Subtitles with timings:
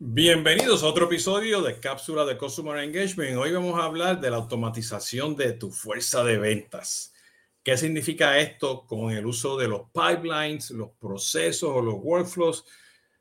[0.00, 3.36] Bienvenidos a otro episodio de Cápsula de Customer Engagement.
[3.36, 7.14] Hoy vamos a hablar de la automatización de tu fuerza de ventas.
[7.62, 12.64] ¿Qué significa esto con el uso de los pipelines, los procesos o los workflows,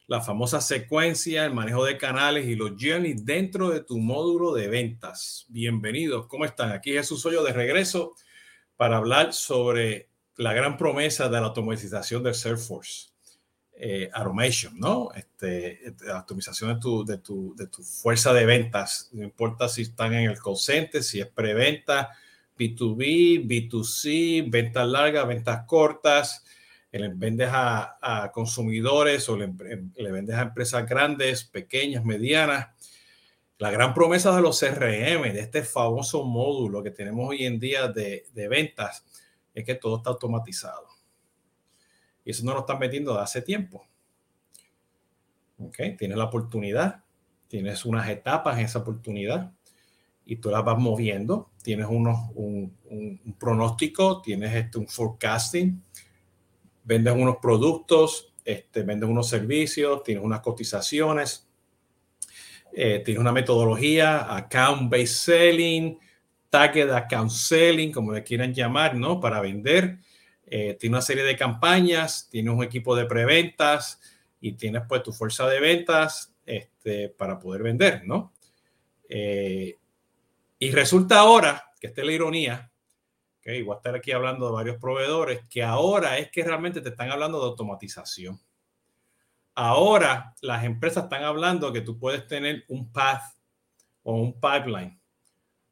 [0.08, 4.68] la famosa secuencia, el manejo de canales y los journeys dentro de tu módulo de
[4.68, 5.46] ventas?
[5.50, 6.72] Bienvenidos, ¿cómo están?
[6.72, 8.16] Aquí Jesús Hoyo de regreso
[8.78, 13.13] para hablar sobre la gran promesa de la automatización del Salesforce
[13.76, 15.10] eh, automation, ¿no?
[15.16, 19.10] Este, este, la optimización de tu, de, tu, de tu fuerza de ventas.
[19.14, 22.12] No importa si están en el call si es preventa,
[22.58, 26.46] B2B, B2C, ventas largas, ventas cortas,
[26.92, 29.52] le vendes a, consumidores o le,
[29.96, 32.68] le, vendes a empresas grandes, pequeñas, medianas.
[33.58, 37.88] La gran promesa de los CRM, de este famoso módulo que tenemos hoy en día
[37.88, 39.04] de, de ventas,
[39.54, 40.93] es que todo está automatizado.
[42.26, 43.86] Y eso no lo están metiendo de hace tiempo.
[45.58, 45.78] ¿Ok?
[45.98, 47.04] Tienes la oportunidad,
[47.48, 49.52] tienes unas etapas en esa oportunidad
[50.26, 51.52] y tú las vas moviendo.
[51.62, 55.82] Tienes unos, un, un, pronóstico, tienes este, un forecasting,
[56.84, 61.48] vendes unos productos, este, vendes unos servicios, tienes unas cotizaciones,
[62.74, 66.00] eh, tienes una metodología, account-based selling,
[66.50, 69.20] target account selling, como le quieran llamar, ¿no?
[69.20, 70.00] Para vender
[70.56, 74.00] eh, tiene una serie de campañas, tienes un equipo de preventas
[74.40, 78.34] y tienes pues tu fuerza de ventas este, para poder vender, ¿no?
[79.10, 79.80] Eh,
[80.60, 82.72] y resulta ahora, que esta es la ironía,
[83.42, 86.90] que voy a estar aquí hablando de varios proveedores, que ahora es que realmente te
[86.90, 88.40] están hablando de automatización.
[89.56, 93.24] Ahora las empresas están hablando que tú puedes tener un path
[94.04, 95.02] o un pipeline,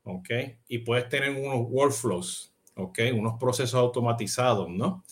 [0.06, 0.30] ¿ok?
[0.70, 2.50] Y puedes tener unos workflows
[2.82, 3.00] ¿ok?
[3.14, 5.04] Unos procesos automatizados, ¿no?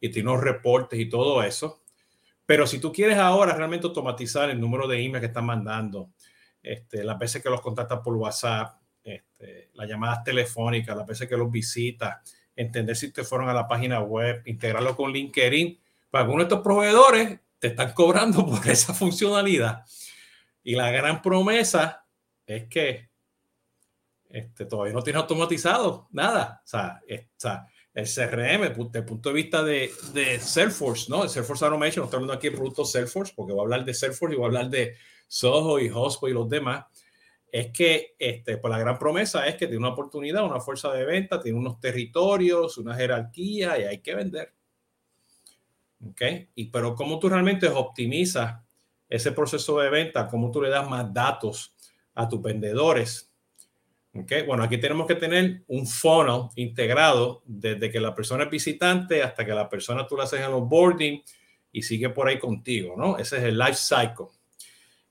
[0.00, 1.82] Y tiene unos reportes y todo eso.
[2.44, 6.10] Pero si tú quieres ahora realmente automatizar el número de emails que están mandando,
[6.62, 11.36] este, las veces que los contactas por WhatsApp, este, las llamadas telefónicas, las veces que
[11.36, 12.18] los visitas,
[12.54, 15.78] entender si te fueron a la página web, integrarlo con LinkedIn,
[16.10, 19.84] para algunos de estos proveedores te están cobrando por esa funcionalidad.
[20.62, 22.06] Y la gran promesa
[22.46, 23.05] es que
[24.36, 26.60] este, todavía no tiene automatizado nada.
[26.62, 31.22] O sea, el CRM, desde el punto de vista de, de, Salesforce, ¿no?
[31.22, 34.34] El Salesforce Automation, no estoy hablando aquí de Salesforce, porque voy a hablar de Salesforce
[34.34, 34.94] y voy a hablar de
[35.26, 36.84] Soho y Hotspot y los demás.
[37.50, 41.06] Es que este, pues la gran promesa es que tiene una oportunidad, una fuerza de
[41.06, 44.52] venta, tiene unos territorios, una jerarquía y hay que vender.
[46.06, 46.20] ¿Ok?
[46.56, 48.60] Y, pero cómo tú realmente optimizas
[49.08, 51.74] ese proceso de venta, cómo tú le das más datos
[52.14, 53.25] a tus vendedores,
[54.22, 54.42] Okay.
[54.42, 59.44] Bueno, aquí tenemos que tener un funnel integrado desde que la persona es visitante hasta
[59.44, 61.22] que la persona tú la haces en los boarding
[61.72, 63.18] y sigue por ahí contigo, ¿no?
[63.18, 64.26] Ese es el life cycle.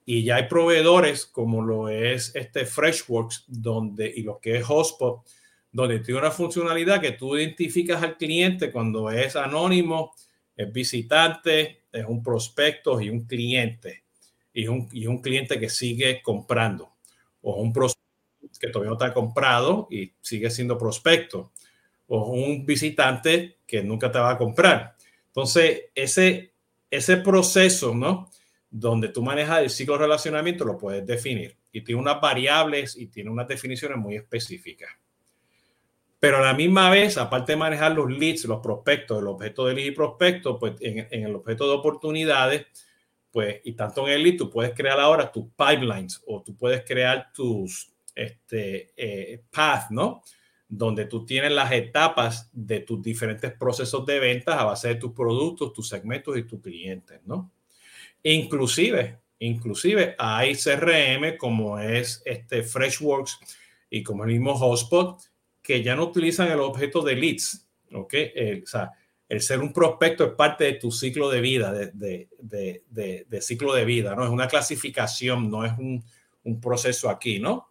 [0.06, 5.26] Y ya hay proveedores como lo es este Freshworks donde, y lo que es Hotspot,
[5.72, 10.14] donde tiene una funcionalidad que tú identificas al cliente cuando es anónimo,
[10.56, 14.04] es visitante, es un prospecto y un cliente.
[14.54, 16.94] Y un, y un cliente que sigue comprando.
[17.42, 17.95] O un prospecto
[18.60, 21.52] que todavía no está comprado y sigue siendo prospecto,
[22.08, 24.96] o un visitante que nunca te va a comprar.
[25.28, 26.54] Entonces, ese,
[26.90, 28.30] ese proceso, ¿no?
[28.70, 33.08] Donde tú manejas el ciclo de relacionamiento, lo puedes definir y tiene unas variables y
[33.08, 34.90] tiene unas definiciones muy específicas.
[36.20, 39.74] Pero a la misma vez, aparte de manejar los leads, los prospectos, el objeto de
[39.74, 42.66] lead y prospecto, pues en, en el objeto de oportunidades,
[43.30, 46.86] pues y tanto en el lead, tú puedes crear ahora tus pipelines o tú puedes
[46.86, 50.24] crear tus, este, eh, path, ¿no?
[50.68, 55.12] Donde tú tienes las etapas de tus diferentes procesos de ventas a base de tus
[55.12, 57.52] productos, tus segmentos y tus clientes, ¿no?
[58.24, 63.40] Inclusive, inclusive hay CRM como es este Freshworks
[63.90, 65.22] y como el mismo Hotspot
[65.62, 68.14] que ya no utilizan el objeto de leads, ¿ok?
[68.14, 68.92] El, o sea,
[69.28, 73.42] el ser un prospecto es parte de tu ciclo de vida, de, de, de, de
[73.42, 74.24] ciclo de vida, ¿no?
[74.24, 76.04] Es una clasificación, no es un,
[76.44, 77.70] un proceso aquí, ¿no?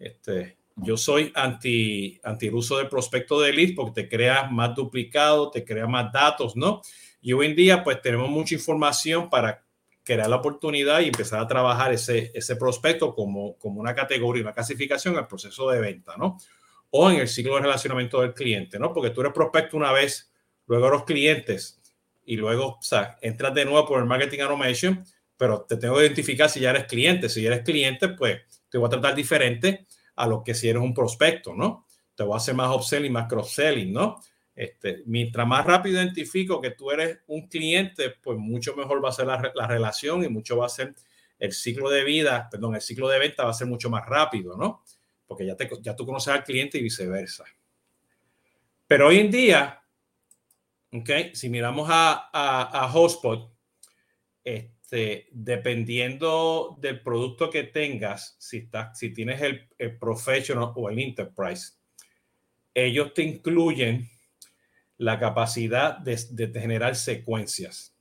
[0.00, 4.74] Este, yo soy anti, anti el uso del prospecto de lead porque te crea más
[4.74, 6.80] duplicado, te crea más datos, ¿no?
[7.20, 9.62] Y hoy en día, pues tenemos mucha información para
[10.02, 14.54] crear la oportunidad y empezar a trabajar ese, ese prospecto como, como una categoría, una
[14.54, 16.38] clasificación el proceso de venta, ¿no?
[16.88, 18.94] O en el ciclo de relacionamiento del cliente, ¿no?
[18.94, 20.32] Porque tú eres prospecto una vez,
[20.66, 21.78] luego los clientes
[22.24, 25.04] y luego, o sea, entras de nuevo por el marketing automation,
[25.40, 27.30] pero te tengo que identificar si ya eres cliente.
[27.30, 30.92] Si eres cliente, pues te voy a tratar diferente a lo que si eres un
[30.92, 31.86] prospecto, ¿no?
[32.14, 34.20] Te voy a hacer más upselling, más cross-selling, ¿no?
[34.54, 39.12] Este, mientras más rápido identifico que tú eres un cliente, pues mucho mejor va a
[39.12, 40.94] ser la, la relación y mucho va a ser
[41.38, 44.58] el ciclo de vida, perdón, el ciclo de venta va a ser mucho más rápido,
[44.58, 44.84] ¿no?
[45.26, 47.46] Porque ya, te, ya tú conoces al cliente y viceversa.
[48.86, 49.82] Pero hoy en día,
[50.92, 51.32] ¿ok?
[51.32, 53.50] Si miramos a, a, a Hotspot,
[54.90, 60.98] este, dependiendo del producto que tengas, si, estás, si tienes el, el Professional o el
[60.98, 61.74] Enterprise,
[62.74, 64.08] ellos te incluyen
[64.98, 67.94] la capacidad de, de generar secuencias,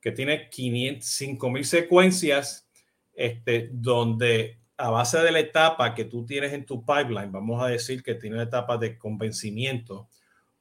[0.00, 2.66] que tiene 5000 secuencias,
[3.14, 7.68] este, donde a base de la etapa que tú tienes en tu pipeline, vamos a
[7.68, 10.08] decir que tiene la etapa de convencimiento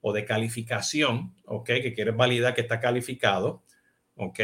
[0.01, 1.65] o de calificación, ¿ok?
[1.65, 3.63] Que quieres validar que está calificado,
[4.17, 4.39] ¿ok?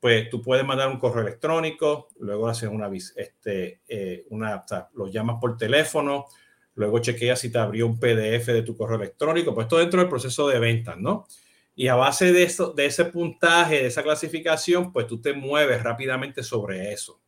[0.00, 4.88] Pues tú puedes mandar un correo electrónico, luego haces una, este, eh, una, o sea,
[4.94, 6.26] lo llamas por teléfono,
[6.74, 10.08] luego chequeas si te abrió un PDF de tu correo electrónico, pues todo dentro del
[10.08, 11.26] proceso de ventas, ¿no?
[11.74, 15.82] Y a base de, eso, de ese puntaje, de esa clasificación, pues tú te mueves
[15.82, 17.20] rápidamente sobre eso.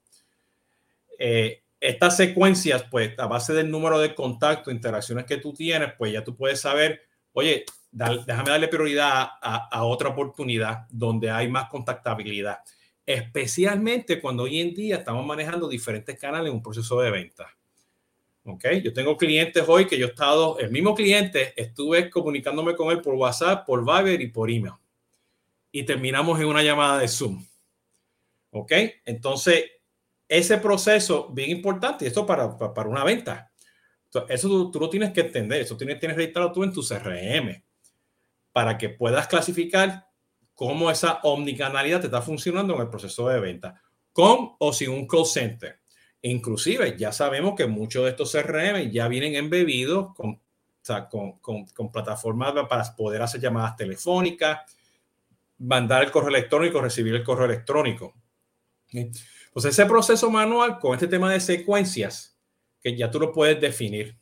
[1.18, 6.12] Eh, estas secuencias, pues a base del número de contactos, interacciones que tú tienes, pues
[6.12, 7.02] ya tú puedes saber,
[7.32, 12.60] oye, déjame darle prioridad a, a, otra oportunidad donde hay más contactabilidad,
[13.04, 17.48] especialmente cuando hoy en día estamos manejando diferentes canales en un proceso de venta.
[18.44, 22.90] Ok, yo tengo clientes hoy que yo he estado, el mismo cliente, estuve comunicándome con
[22.90, 24.74] él por WhatsApp, por Viber y por email.
[25.72, 27.44] Y terminamos en una llamada de Zoom.
[28.52, 28.72] Ok,
[29.04, 29.64] entonces
[30.26, 33.52] ese proceso bien importante, esto para, para una venta.
[34.28, 37.62] Eso tú, tú, lo tienes que entender, eso tienes, tienes registrado tú en tu CRM
[38.52, 40.08] para que puedas clasificar
[40.54, 43.80] cómo esa omnicanalidad te está funcionando en el proceso de venta,
[44.12, 45.80] con o sin un call center.
[46.22, 50.40] Inclusive ya sabemos que muchos de estos CRM ya vienen embebidos con,
[51.92, 54.76] plataformas para poder hacer llamadas telefónicas,
[55.58, 58.14] mandar el correo electrónico, recibir el correo electrónico.
[59.52, 62.38] Pues ese proceso manual con este tema de secuencias,
[62.82, 64.18] que ya tú lo puedes definir.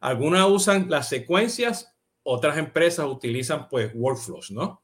[0.00, 1.95] Algunas usan las secuencias,
[2.26, 4.82] otras empresas utilizan pues workflows, ¿no?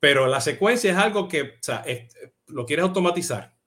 [0.00, 2.14] Pero la secuencia es algo que o sea, es,
[2.46, 3.58] lo quieres automatizar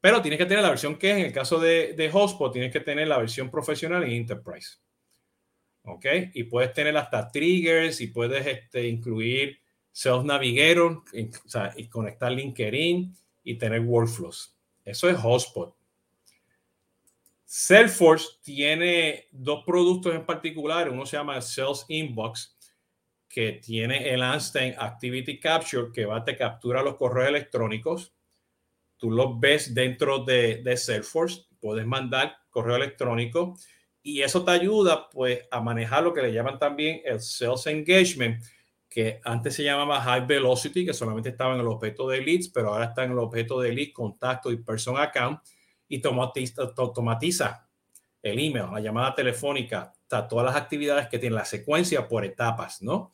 [0.00, 2.80] pero tienes que tener la versión que en el caso de, de Hotspot, tienes que
[2.80, 4.78] tener la versión profesional y Enterprise.
[5.82, 6.06] ¿Ok?
[6.34, 9.60] Y puedes tener hasta triggers y puedes este, incluir
[9.90, 14.54] Sales Navigator o sea, y conectar LinkedIn y tener workflows.
[14.84, 15.74] Eso es Hotspot.
[17.50, 20.90] Salesforce tiene dos productos en particular.
[20.90, 22.56] Uno se llama Sales Inbox,
[23.26, 28.12] que tiene el Einstein Activity Capture, que va te captura los correos electrónicos
[28.98, 33.56] tú los ves dentro de, de Salesforce, puedes mandar correo electrónico
[34.02, 38.42] y eso te ayuda pues a manejar lo que le llaman también el Sales Engagement,
[38.88, 42.72] que antes se llamaba High Velocity, que solamente estaba en el objeto de leads, pero
[42.72, 45.40] ahora está en el objeto de lead, contacto y person account
[45.88, 46.02] y
[46.76, 47.66] automatiza,
[48.22, 49.92] el email, la llamada telefónica,
[50.28, 53.12] todas las actividades que tiene la secuencia por etapas, ¿no?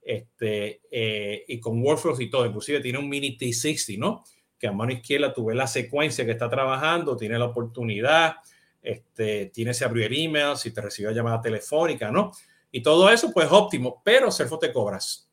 [0.00, 4.22] Este, eh, y con workflows y todo, inclusive tiene un mini T60, ¿no?
[4.64, 8.36] que a mano izquierda tú ves la secuencia que está trabajando, tiene la oportunidad,
[8.80, 12.32] este, tiene se abrió el email, si te recibió llamada telefónica, ¿no?
[12.70, 15.30] Y todo eso, pues óptimo, pero Serfo te cobras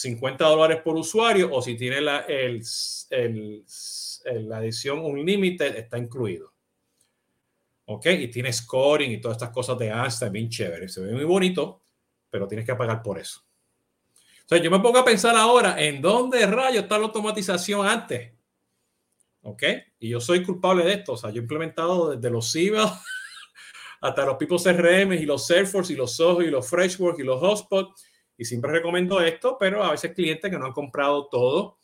[0.00, 2.62] 50 dólares por usuario o si tiene la, el,
[3.10, 3.64] el,
[4.48, 6.52] la edición Unlimited, está incluido.
[7.86, 8.06] ¿Ok?
[8.06, 10.88] Y tiene scoring y todas estas cosas de Einstein, bien chévere.
[10.88, 11.82] Se ve muy bonito,
[12.28, 13.42] pero tienes que pagar por eso.
[14.44, 18.36] O sea, yo me pongo a pensar ahora en dónde rayos está la automatización antes.
[19.46, 19.62] ¿ok?
[20.00, 22.82] Y yo soy culpable de esto, o sea, yo he implementado desde los Cibel
[24.00, 27.40] hasta los People CRM y los Salesforce y los Soho y los Freshwork y los
[27.40, 27.94] Hotspot,
[28.38, 31.78] y siempre recomiendo esto, pero a veces clientes que no han comprado todo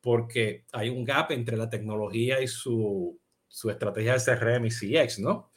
[0.00, 3.18] porque hay un gap entre la tecnología y su,
[3.48, 5.50] su estrategia de CRM y CX, ¿no?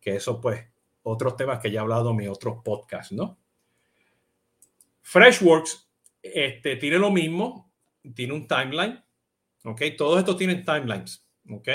[0.00, 0.66] Que eso, pues,
[1.02, 3.38] otros temas que ya he hablado en mis otros podcasts, ¿no?
[5.02, 5.88] Freshworks
[6.20, 7.72] este, tiene lo mismo,
[8.14, 9.04] tiene un timeline,
[9.64, 9.82] ¿ok?
[9.96, 11.68] Todos estos tienen timelines, ¿ok?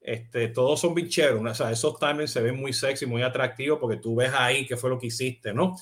[0.00, 1.08] Este, todos son bien
[1.46, 4.76] O sea, esos timelines se ven muy sexy, muy atractivos porque tú ves ahí qué
[4.76, 5.76] fue lo que hiciste, ¿no?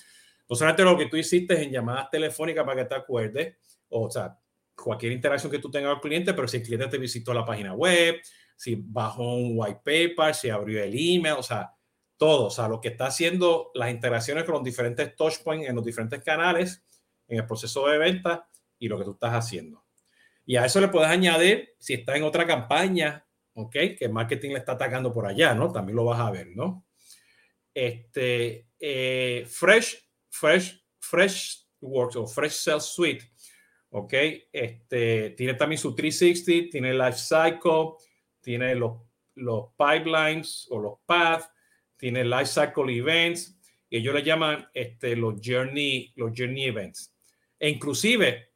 [0.52, 3.56] No solamente lo que tú hiciste en llamadas telefónicas para que te acuerdes,
[3.88, 4.38] o, sea,
[4.74, 7.42] cualquier interacción que tú tengas con el cliente, pero si el cliente te visitó la
[7.42, 8.20] página web,
[8.54, 11.72] si bajó un white paper, si abrió el email, o sea,
[12.18, 15.86] todo, o sea, lo que está haciendo las interacciones con los diferentes touchpoints en los
[15.86, 16.84] diferentes canales
[17.28, 18.46] en el proceso de venta
[18.78, 19.86] y lo que tú estás haciendo.
[20.44, 23.74] Y a eso le puedes añadir, si está en otra campaña, ¿ok?
[23.98, 25.72] Que marketing le está atacando por allá, ¿no?
[25.72, 26.84] También lo vas a ver, ¿no?
[27.72, 33.22] Este, eh, Fresh, Fresh, Works o Fresh Sales Suite,
[33.90, 34.14] ¿ok?
[34.52, 37.94] Este, tiene también su 360, tiene Life Cycle,
[38.40, 39.00] tiene los,
[39.34, 41.48] los pipelines o los paths,
[41.96, 43.58] tiene Life Cycle Events,
[43.88, 47.14] y ellos le llaman este, los, journey, los Journey Events.
[47.58, 48.52] E inclusive,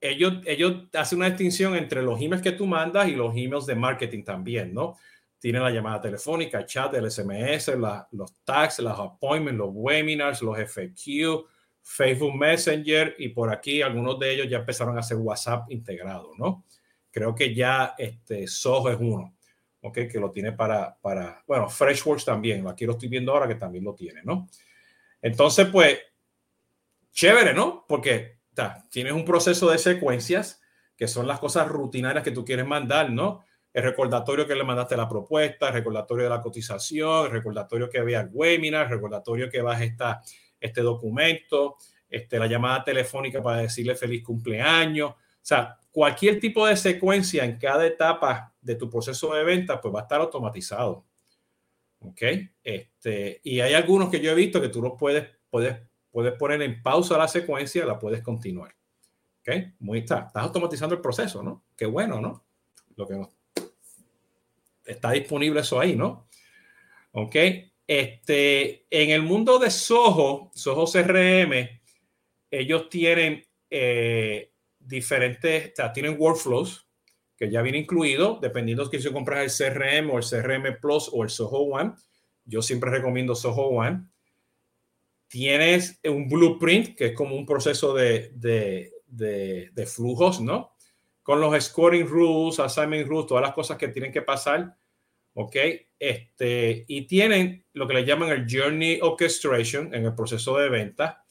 [0.00, 3.74] ellos, ellos hacen una distinción entre los emails que tú mandas y los emails de
[3.74, 4.96] marketing también, ¿no?
[5.40, 7.72] Tienen la llamada telefónica, el chat, el SMS,
[8.12, 11.48] los tags, los appointments, los webinars, los FAQ,
[11.82, 16.64] Facebook Messenger y por aquí algunos de ellos ya empezaron a hacer WhatsApp integrado, ¿no?
[17.10, 19.34] Creo que ya este Soho es uno,
[19.80, 19.94] ¿ok?
[20.12, 23.82] Que lo tiene para, para, bueno, Freshworks también, aquí lo estoy viendo ahora que también
[23.82, 24.46] lo tiene, ¿no?
[25.22, 25.98] Entonces, pues,
[27.12, 27.84] chévere, ¿no?
[27.88, 28.40] Porque
[28.90, 30.60] tienes un proceso de secuencias
[30.96, 33.42] que son las cosas rutinarias que tú quieres mandar, ¿no?
[33.72, 38.00] El recordatorio que le mandaste la propuesta, el recordatorio de la cotización, el recordatorio que
[38.00, 40.20] vea el webinar, el recordatorio que baje esta,
[40.58, 41.76] este documento,
[42.08, 45.10] este, la llamada telefónica para decirle feliz cumpleaños.
[45.10, 49.94] O sea, cualquier tipo de secuencia en cada etapa de tu proceso de venta, pues
[49.94, 51.06] va a estar automatizado.
[52.00, 52.22] ¿Ok?
[52.64, 55.76] Este, y hay algunos que yo he visto que tú los puedes, puedes,
[56.10, 58.74] puedes poner en pausa la secuencia, la puedes continuar.
[59.40, 59.54] ¿Ok?
[59.78, 60.26] Muy está.
[60.26, 61.64] Estás automatizando el proceso, ¿no?
[61.76, 62.44] Qué bueno, ¿no?
[62.96, 63.14] Lo que
[64.90, 66.28] está disponible eso ahí, ¿no?
[67.12, 67.36] ¿Ok?
[67.86, 71.80] Este, en el mundo de Soho, Soho CRM,
[72.48, 76.86] ellos tienen eh, diferentes, o sea, tienen workflows
[77.36, 81.24] que ya viene incluido, dependiendo de si compras el CRM o el CRM Plus o
[81.24, 81.94] el Soho One.
[82.44, 84.04] Yo siempre recomiendo Soho One.
[85.26, 90.76] Tienes un blueprint, que es como un proceso de, de, de, de flujos, ¿no?
[91.22, 94.76] Con los scoring rules, assignment rules, todas las cosas que tienen que pasar
[95.34, 95.56] ¿ok?
[95.98, 101.24] Este, y tienen lo que le llaman el Journey Orchestration en el proceso de venta.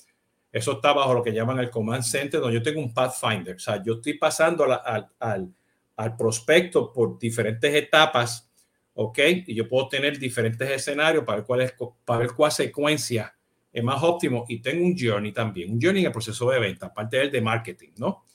[0.51, 3.55] Eso está bajo lo que llaman el Command Center, donde yo tengo un Pathfinder.
[3.55, 5.53] O sea, yo estoy pasando al, al,
[5.99, 8.49] al prospecto por diferentes etapas,
[8.93, 9.19] ¿ok?
[9.47, 11.73] Y yo puedo tener diferentes escenarios para ver cuál, es,
[12.05, 13.35] para ver cuál secuencia
[13.71, 14.45] es más óptimo.
[14.47, 17.41] Y tengo un Journey también, un Journey en el proceso de venta, aparte del de
[17.41, 18.25] marketing, ¿no?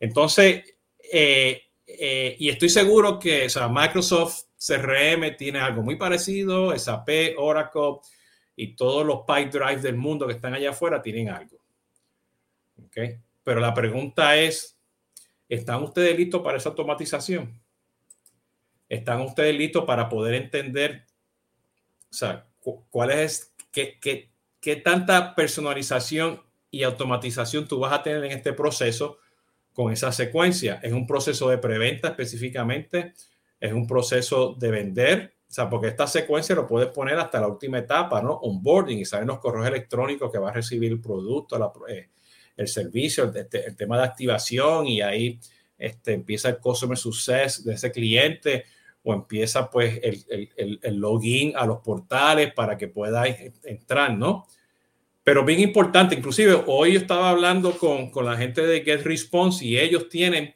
[0.00, 0.64] Entonces,
[1.12, 7.08] eh, eh, y estoy seguro que o sea, Microsoft CRM tiene algo muy parecido, SAP,
[7.36, 7.98] Oracle
[8.56, 11.58] y todos los pipe drives del mundo que están allá afuera tienen algo.
[12.86, 13.18] ¿Okay?
[13.44, 14.78] Pero la pregunta es,
[15.48, 17.60] ¿están ustedes listos para esa automatización?
[18.88, 21.06] ¿Están ustedes listos para poder entender,
[22.10, 22.46] o sea,
[22.90, 28.52] cuál es, qué, qué, qué tanta personalización y automatización tú vas a tener en este
[28.52, 29.18] proceso
[29.72, 30.80] con esa secuencia?
[30.82, 33.14] ¿Es un proceso de preventa específicamente?
[33.60, 37.48] Es un proceso de vender, o sea, porque esta secuencia lo puedes poner hasta la
[37.48, 38.32] última etapa, ¿no?
[38.34, 41.56] Onboarding y saben los correos electrónicos que va a recibir el producto,
[41.88, 42.10] eh,
[42.56, 45.38] el servicio, el, tema de activación y ahí
[45.78, 48.64] este, empieza el customer success de ese cliente
[49.04, 53.24] o empieza pues el, el, login a los portales para que pueda
[53.62, 54.46] entrar, ¿no?
[55.22, 59.64] Pero bien importante, inclusive hoy yo estaba hablando con, con la gente de Get Response
[59.64, 60.54] y ellos tienen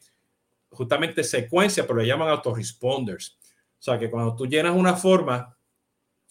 [0.71, 3.37] justamente secuencia, pero le llaman autoresponders.
[3.79, 5.57] O sea que cuando tú llenas una forma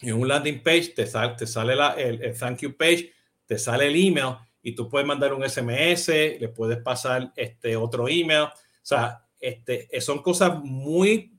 [0.02, 3.12] en un landing page, te sale, te sale la, el, thank you page,
[3.46, 6.08] te sale el email y tú puedes mandar un SMS,
[6.40, 8.44] le puedes pasar este otro email.
[8.44, 11.38] O sea, este, son cosas muy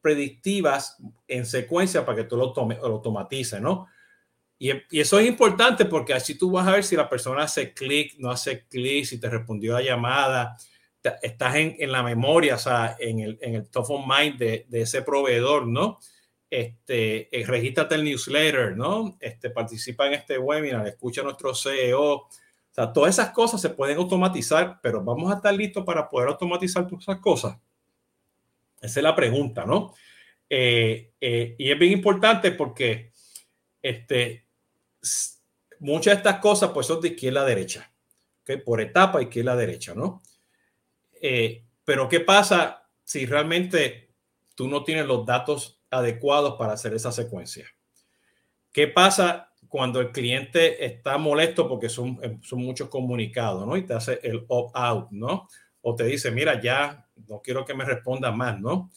[0.00, 3.88] predictivas en secuencia para que tú lo, tome, lo automatices, ¿no?
[4.60, 7.74] Y, y, eso es importante porque así tú vas a ver si la persona hace
[7.74, 10.56] clic, no hace clic, si te respondió la llamada,
[11.22, 14.66] estás en, en, la memoria, o sea, en el, en el top of mind de,
[14.68, 15.98] de ese proveedor, ¿no?
[16.50, 19.16] Este, eh, regístrate el newsletter, ¿no?
[19.20, 22.02] Este, participa en este webinar, escucha a nuestro CEO.
[22.02, 22.28] O
[22.70, 26.86] sea, todas esas cosas se pueden automatizar, pero vamos a estar listos para poder automatizar
[26.86, 27.58] todas esas cosas.
[28.80, 29.94] Esa es la pregunta, ¿no?
[30.48, 33.12] Eh, eh, y es bien importante porque
[33.82, 34.46] este,
[35.80, 37.92] muchas de estas cosas pues son de izquierda a derecha,
[38.42, 38.56] ¿okay?
[38.58, 40.22] por etapa izquierda a derecha, ¿no?
[41.20, 44.10] Eh, pero ¿qué pasa si realmente
[44.54, 47.66] tú no tienes los datos adecuados para hacer esa secuencia?
[48.72, 53.76] ¿Qué pasa cuando el cliente está molesto porque son, eh, muchos comunicados, ¿no?
[53.76, 55.48] Y te hace el opt-out, ¿no?
[55.82, 58.72] O te dice, mira, ya no quiero que me responda más, ¿no?
[58.72, 58.90] O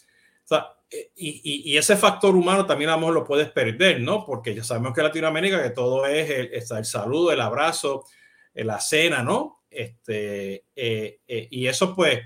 [0.46, 4.26] sea, eh, y, y, ese factor humano también a lo mejor lo puedes perder, ¿no?
[4.26, 8.06] Porque ya sabemos que en Latinoamérica que todo es el, el saludo, el abrazo,
[8.54, 9.61] la cena, ¿no?
[9.72, 12.20] Este, eh, eh, y eso pues,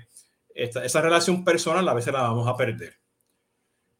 [0.52, 2.94] esa relación personal a veces la vamos a perder.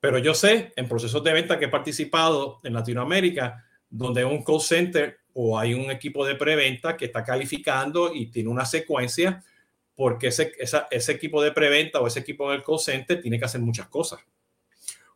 [0.00, 4.60] Pero yo sé, en procesos de venta que he participado en Latinoamérica, donde un call
[4.60, 9.44] center o hay un equipo de preventa que está calificando y tiene una secuencia,
[9.94, 10.52] porque ese,
[10.90, 14.20] ese equipo de preventa o ese equipo del call center tiene que hacer muchas cosas.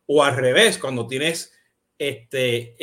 [0.05, 1.53] O al revés, cuando tienes
[1.97, 2.75] este,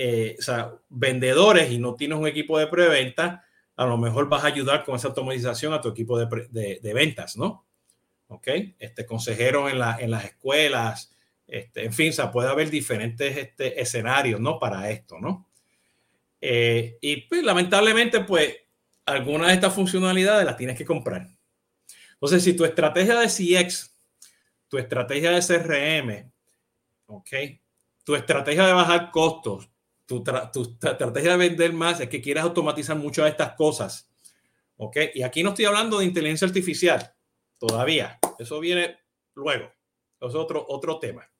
[0.00, 3.44] eh, o sea, vendedores y no tienes un equipo de preventa,
[3.78, 7.36] a lo mejor vas a ayudar con esa automatización a tu equipo de, de, ventas,
[7.36, 7.64] ¿no?
[8.26, 8.48] ¿Ok?
[8.76, 11.14] Este, consejeros en, en las escuelas,
[11.46, 14.58] este, en fin, o sea, puede haber diferentes este, escenarios, ¿no?
[14.58, 15.48] Para esto, ¿no?
[16.40, 18.52] Eh, y pues, lamentablemente, pues,
[19.06, 21.28] algunas de estas funcionalidades las tienes que comprar.
[22.14, 23.96] Entonces, si tu estrategia de CX,
[24.66, 26.32] tu estrategia de CRM,
[27.06, 27.30] ¿ok?
[28.02, 29.70] Tu estrategia de bajar costos,
[30.08, 30.24] tu,
[30.82, 34.10] estrategia de vender más es que quieres automatizar muchas de estas cosas,
[34.78, 34.96] ¿ok?
[35.14, 37.14] Y aquí no estoy hablando de inteligencia artificial
[37.58, 38.18] todavía.
[38.38, 38.98] Eso viene
[39.34, 39.70] luego.
[40.20, 41.30] Es otro, otro tema.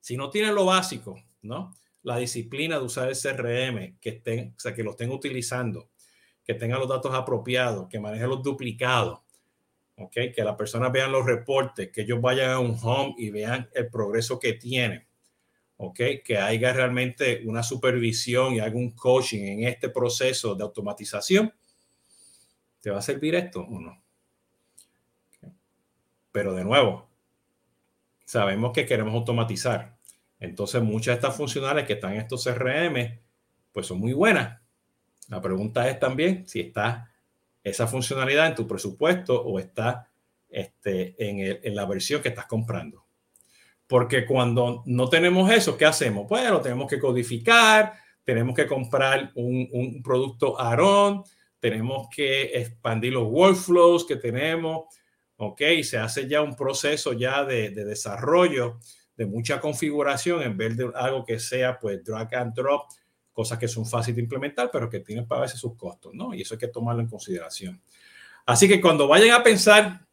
[0.00, 1.76] Si no tienes lo básico, ¿no?
[2.02, 5.90] La disciplina de usar el CRM, que estén, o sea, que lo estén utilizando,
[6.44, 9.20] que tengan los datos apropiados, que manejen los duplicados,
[9.96, 10.14] ¿ok?
[10.34, 13.88] Que las personas vean los reportes, que ellos vayan a un home y vean el
[13.88, 15.06] progreso que tienen,
[15.82, 16.00] ¿ok?
[16.22, 21.54] Que haya realmente una supervisión y algún coaching en este proceso de automatización.
[22.80, 24.02] ¿Te va a servir esto o no?
[26.32, 27.08] Pero de nuevo,
[28.26, 29.96] sabemos que queremos automatizar.
[30.38, 33.18] Entonces, muchas de estas funcionales que están en estos CRM,
[33.72, 34.60] pues son muy buenas.
[35.28, 37.10] La pregunta es también si está
[37.64, 40.10] esa funcionalidad en tu presupuesto o está
[40.50, 43.06] este, en, la versión que estás comprando.
[43.90, 46.26] Porque cuando no tenemos eso, ¿qué hacemos?
[46.28, 47.92] Pues lo tenemos que codificar,
[48.22, 51.24] tenemos que comprar un, producto ARON,
[51.58, 54.84] tenemos que expandir los workflows que tenemos,
[55.38, 55.60] ¿ok?
[55.82, 58.78] Se hace ya un proceso ya de, desarrollo,
[59.16, 62.82] de mucha configuración, en vez de algo que sea pues drag and drop,
[63.32, 66.32] cosas que son fáciles de implementar, pero que tienen para veces sus costos, ¿no?
[66.32, 67.82] Y eso hay que tomarlo en consideración.
[68.46, 70.06] Así que cuando vayan a pensar,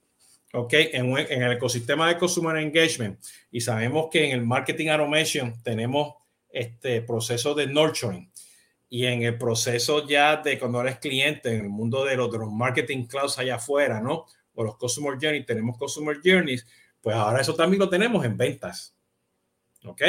[0.53, 0.73] ¿ok?
[0.73, 3.19] En, en el ecosistema de Consumer Engagement,
[3.51, 6.15] y sabemos que en el Marketing Automation tenemos
[6.49, 8.31] este proceso de nurturing,
[8.89, 12.37] y en el proceso ya de cuando eres cliente, en el mundo de los, de
[12.37, 14.25] los marketing clouds allá afuera, ¿no?
[14.55, 16.65] O los Customer Journeys, tenemos Customer Journeys,
[17.01, 18.95] pues ahora eso también lo tenemos en ventas,
[19.83, 20.01] ¿ok?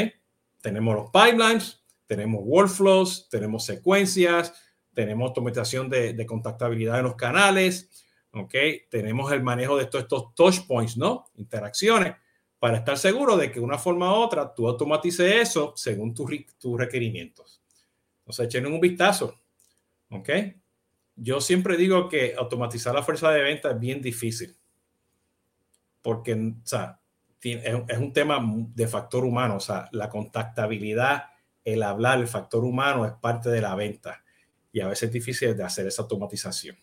[0.63, 4.55] Tenemos los pipelines, tenemos workflows, tenemos secuencias,
[4.95, 7.89] tenemos automatización de, de contactabilidad en los canales,
[8.33, 8.55] ¿ok?
[8.91, 11.27] Tenemos el manejo de todos estos touch points, ¿no?
[11.37, 12.15] Interacciones,
[12.59, 16.31] para estar seguro de que de una forma u otra tú automatices eso según tus,
[16.59, 17.63] tus requerimientos.
[18.21, 19.35] Entonces, echen un vistazo,
[20.11, 20.29] ¿ok?
[21.17, 24.57] Yo siempre digo que automatizar la fuerza de venta es bien difícil,
[26.03, 27.01] porque, o sea,
[27.41, 28.41] es un tema
[28.75, 31.25] de factor humano, o sea, la contactabilidad
[31.73, 34.25] el hablar, el factor humano es parte de la venta
[34.73, 36.77] y a veces es difícil de hacer esa automatización.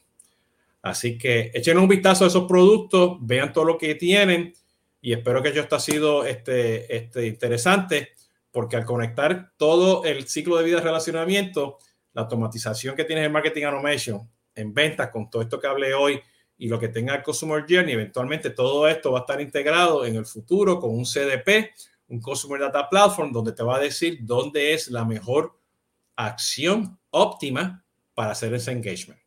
[0.85, 4.53] Así que echen un vistazo a esos productos, vean todo lo que tienen
[5.01, 8.09] y espero que esto ha sido este, este interesante
[8.51, 11.79] porque al conectar todo el ciclo de vida de relacionamiento,
[12.13, 16.21] la automatización que tiene el marketing automation en ventas con todo esto que hablé hoy
[16.55, 20.17] y lo que tenga el Customer Journey, eventualmente todo esto va a estar integrado en
[20.17, 21.73] el futuro con un CDP
[22.09, 25.59] un Customer Data Platform donde te va a decir dónde es la mejor
[26.15, 29.24] acción óptima para hacer ese engagement.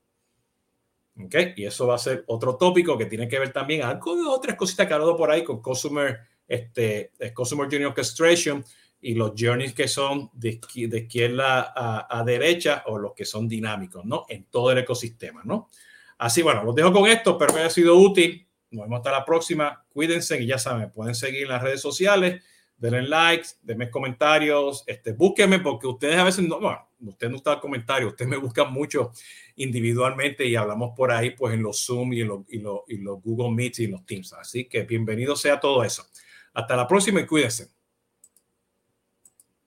[1.25, 1.35] ¿Ok?
[1.57, 4.57] Y eso va a ser otro tópico que tiene que ver también algo de otras
[4.57, 8.65] cositas que he hablado por ahí con Customer, este, Customer Journey Orchestration
[9.01, 13.49] y los journeys que son de, de izquierda a, a, derecha o los que son
[13.49, 14.27] dinámicos, ¿no?
[14.29, 15.71] En todo el ecosistema, ¿no?
[16.19, 18.47] Así, bueno, los dejo con esto, espero que haya sido útil.
[18.71, 19.85] Nos vemos hasta la próxima.
[19.89, 22.43] Cuídense y ya saben, pueden seguir en las redes sociales
[22.79, 27.55] denle likes, denme comentarios, este, búsquenme porque ustedes a veces no, no usted no está
[27.55, 29.13] en comentarios, ustedes me buscan mucho
[29.57, 32.99] individualmente y hablamos por ahí pues en los Zoom y en los, y los, y
[32.99, 34.33] los Google Meet y en los Teams.
[34.33, 36.07] Así que bienvenido sea todo eso.
[36.55, 37.78] Hasta la próxima y cuídense.